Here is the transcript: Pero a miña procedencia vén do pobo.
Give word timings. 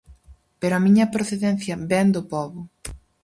Pero 0.59 0.73
a 0.75 0.83
miña 0.85 1.11
procedencia 1.15 1.75
vén 1.91 2.07
do 2.15 2.21
pobo. 2.33 2.59